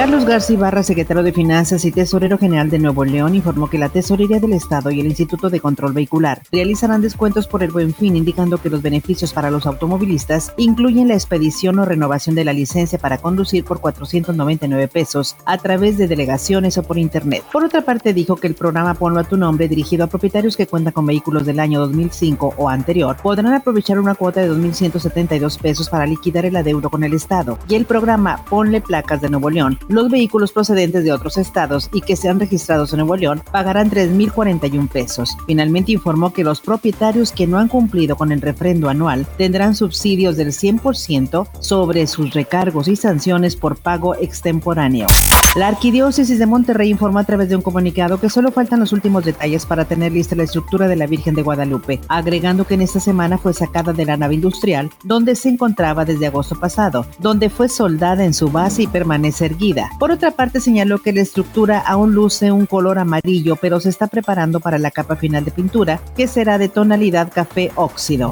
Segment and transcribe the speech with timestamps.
[0.00, 3.90] Carlos García Barra, secretario de Finanzas y Tesorero General de Nuevo León, informó que la
[3.90, 8.16] Tesorería del Estado y el Instituto de Control Vehicular realizarán descuentos por el buen fin,
[8.16, 12.98] indicando que los beneficios para los automovilistas incluyen la expedición o renovación de la licencia
[12.98, 17.44] para conducir por 499 pesos a través de delegaciones o por Internet.
[17.52, 20.66] Por otra parte, dijo que el programa Ponlo a tu nombre, dirigido a propietarios que
[20.66, 25.90] cuentan con vehículos del año 2005 o anterior, podrán aprovechar una cuota de 2.172 pesos
[25.90, 27.58] para liquidar el adeudo con el Estado.
[27.68, 32.00] Y el programa Ponle Placas de Nuevo León los vehículos procedentes de otros estados y
[32.00, 35.36] que sean registrados en Nuevo León pagarán 3.041 pesos.
[35.46, 40.36] Finalmente informó que los propietarios que no han cumplido con el refrendo anual tendrán subsidios
[40.36, 45.08] del 100% sobre sus recargos y sanciones por pago extemporáneo.
[45.56, 49.24] La Arquidiócesis de Monterrey informó a través de un comunicado que solo faltan los últimos
[49.24, 53.00] detalles para tener lista la estructura de la Virgen de Guadalupe, agregando que en esta
[53.00, 57.68] semana fue sacada de la nave industrial donde se encontraba desde agosto pasado, donde fue
[57.68, 59.69] soldada en su base y permanece erguida.
[59.98, 64.06] Por otra parte, señaló que la estructura aún luce un color amarillo, pero se está
[64.06, 68.30] preparando para la capa final de pintura, que será de tonalidad café óxido.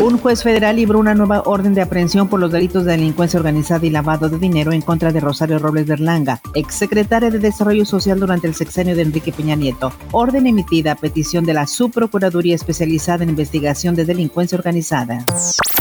[0.00, 3.84] Un juez federal libró una nueva orden de aprehensión por los delitos de delincuencia organizada
[3.84, 8.46] y lavado de dinero en contra de Rosario Robles Berlanga, exsecretaria de Desarrollo Social durante
[8.46, 9.92] el sexenio de Enrique Peña Nieto.
[10.12, 15.24] Orden emitida a petición de la Subprocuraduría Especializada en Investigación de Delincuencia Organizada.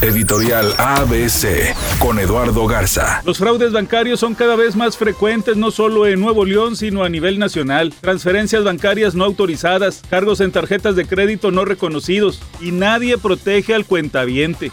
[0.02, 3.22] Editorial ABC con Eduardo Garza.
[3.24, 7.09] Los fraudes bancarios son cada vez más frecuentes no solo en Nuevo León, sino a
[7.09, 7.94] nivel nacional.
[8.02, 13.86] Transferencias bancarias no autorizadas, cargos en tarjetas de crédito no reconocidos y nadie protege al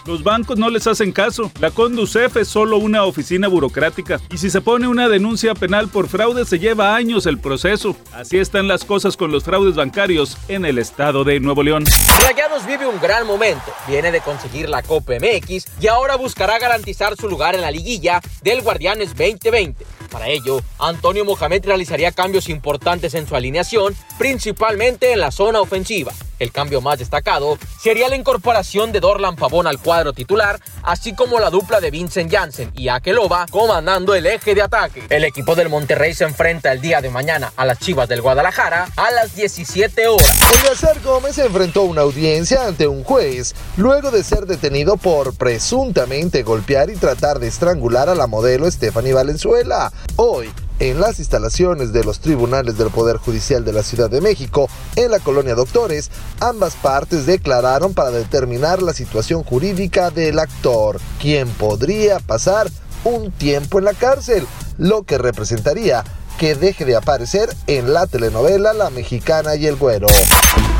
[0.06, 1.50] Los bancos no les hacen caso.
[1.60, 6.08] La Conducef es solo una oficina burocrática y si se pone una denuncia penal por
[6.08, 7.96] fraude se lleva años el proceso.
[8.12, 11.84] Así están las cosas con los fraudes bancarios en el estado de Nuevo León.
[12.22, 13.72] Rayados vive un gran momento.
[13.86, 18.20] Viene de conseguir la Copa MX y ahora buscará garantizar su lugar en la liguilla
[18.42, 19.84] del Guardianes 2020.
[20.10, 26.12] Para ello, Antonio Mohamed realizaría cambios importantes en su alineación, principalmente en la zona ofensiva.
[26.38, 31.38] El cambio más destacado sería la incorporación de Dorlan Pavón al cuadro titular, así como
[31.40, 35.04] la dupla de Vincent Janssen y Akeloba comandando el eje de ataque.
[35.10, 38.88] El equipo del Monterrey se enfrenta el día de mañana a las Chivas del Guadalajara
[38.96, 40.28] a las 17 horas.
[40.60, 46.90] Eleazar Gómez enfrentó una audiencia ante un juez luego de ser detenido por presuntamente golpear
[46.90, 49.92] y tratar de estrangular a la modelo Stephanie Valenzuela.
[50.16, 54.68] Hoy, en las instalaciones de los tribunales del Poder Judicial de la Ciudad de México,
[54.96, 61.48] en la colonia Doctores, ambas partes declararon para determinar la situación jurídica del actor, quien
[61.48, 62.68] podría pasar
[63.04, 64.46] un tiempo en la cárcel,
[64.78, 66.04] lo que representaría
[66.38, 70.08] que deje de aparecer en la telenovela La Mexicana y el Güero.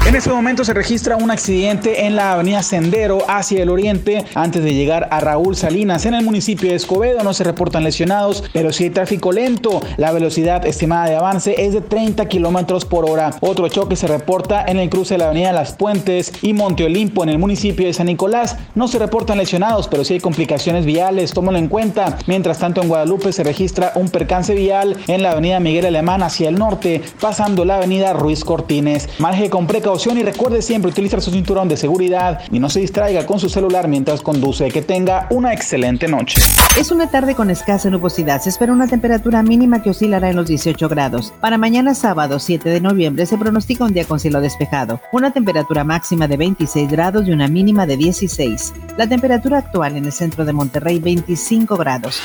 [0.07, 4.63] En este momento se registra un accidente en la avenida Sendero hacia el oriente antes
[4.63, 7.25] de llegar a Raúl Salinas en el municipio de Escobedo.
[7.25, 9.81] No se reportan lesionados, pero sí hay tráfico lento.
[9.97, 13.35] La velocidad estimada de avance es de 30 kilómetros por hora.
[13.41, 17.23] Otro choque se reporta en el cruce de la avenida Las Puentes y Monte Olimpo
[17.23, 18.59] en el municipio de San Nicolás.
[18.75, 21.33] No se reportan lesionados, pero sí hay complicaciones viales.
[21.33, 22.19] Tómalo en cuenta.
[22.27, 26.51] Mientras tanto, en Guadalupe se registra un percance vial en la avenida Miguel Alemán hacia
[26.51, 29.09] el norte, pasando la avenida Ruiz Cortines.
[29.19, 33.27] Maneje con precaución y recuerde siempre utilizar su cinturón de seguridad y no se distraiga
[33.27, 34.69] con su celular mientras conduce.
[34.71, 36.41] Que tenga una excelente noche.
[36.77, 38.41] Es una tarde con escasa nubosidad.
[38.41, 41.33] Se espera una temperatura mínima que oscilará en los 18 grados.
[41.41, 45.01] Para mañana sábado 7 de noviembre se pronostica un día con cielo despejado.
[45.13, 48.73] Una temperatura máxima de 26 grados y una mínima de 16.
[48.97, 52.21] La temperatura actual en el centro de Monterrey 25 grados.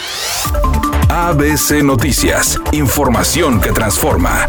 [1.10, 2.60] ABC Noticias.
[2.72, 4.48] Información que transforma.